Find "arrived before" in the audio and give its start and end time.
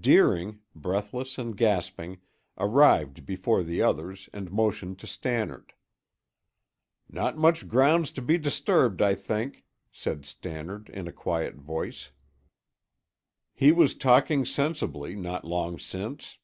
2.56-3.62